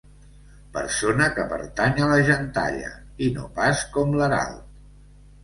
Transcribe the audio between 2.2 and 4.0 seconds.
gentalla, i no pas